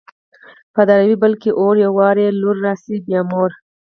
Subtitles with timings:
[0.73, 3.51] په دراوۍ يې بل کي اور_ يو وار يې لور راسي بيا مور